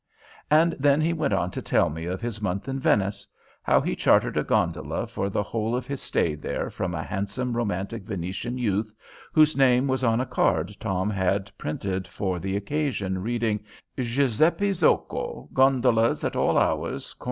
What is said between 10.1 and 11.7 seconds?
a card Tom had had